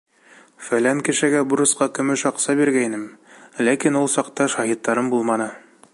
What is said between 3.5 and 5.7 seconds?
ләкин ул саҡта шаһиттарым булманы.